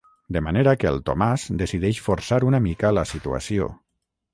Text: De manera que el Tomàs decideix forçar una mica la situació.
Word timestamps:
De 0.37 0.41
manera 0.45 0.73
que 0.83 0.87
el 0.93 0.97
Tomàs 1.11 1.45
decideix 1.61 2.01
forçar 2.09 2.43
una 2.51 2.65
mica 2.71 2.95
la 3.01 3.09
situació. 3.15 3.73